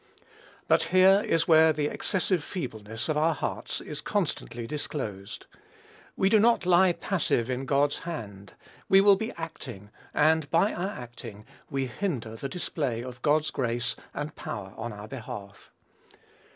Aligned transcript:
But 0.67 0.81
here 0.85 1.21
is 1.23 1.47
where 1.47 1.71
the 1.71 1.85
excessive 1.85 2.43
feebleness 2.43 3.07
of 3.07 3.17
our 3.17 3.35
hearts 3.35 3.79
is 3.79 4.01
constantly 4.01 4.65
disclosed. 4.65 5.45
We 6.17 6.27
do 6.27 6.39
not 6.39 6.65
lie 6.65 6.93
passive 6.93 7.51
in 7.51 7.67
God's 7.67 7.99
hand; 7.99 8.53
we 8.89 8.99
will 8.99 9.15
be 9.15 9.31
acting; 9.33 9.91
and, 10.11 10.49
by 10.49 10.73
our 10.73 10.89
acting, 10.89 11.45
we 11.69 11.85
hinder 11.85 12.35
the 12.35 12.49
display 12.49 13.03
of 13.03 13.21
God's 13.21 13.51
grace 13.51 13.95
and 14.11 14.35
power 14.35 14.73
on 14.75 14.91
our 14.91 15.07
behalf. 15.07 15.69